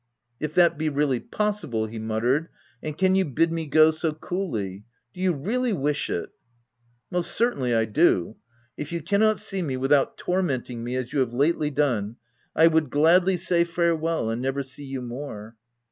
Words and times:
"If 0.39 0.55
that 0.55 0.79
be 0.79 0.89
really 0.89 1.19
possible/' 1.19 1.87
he 1.87 1.99
muttered 1.99 2.49
—"and 2.81 2.97
can 2.97 3.13
you 3.13 3.23
bid 3.23 3.51
me 3.53 3.67
go 3.67 3.91
so 3.91 4.13
coolly! 4.13 4.83
Do 5.13 5.21
you 5.21 5.31
really 5.31 5.73
wish 5.73 6.09
it?" 6.09 6.29
u 6.29 6.29
Most 7.11 7.33
certainly 7.33 7.75
I 7.75 7.85
do. 7.85 8.35
If 8.75 8.91
you 8.91 9.03
cannot 9.03 9.37
see 9.37 9.61
me 9.61 9.77
without 9.77 10.17
tormenting 10.17 10.83
me 10.83 10.95
as 10.95 11.13
you 11.13 11.19
have 11.19 11.35
lately 11.35 11.69
done, 11.69 12.15
I 12.55 12.63
w 12.63 12.79
r 12.79 12.83
ould 12.83 12.89
gladly 12.89 13.37
say 13.37 13.63
farewell 13.63 14.31
and 14.31 14.41
never 14.41 14.63
see 14.63 14.85
you 14.85 15.03
more." 15.03 15.55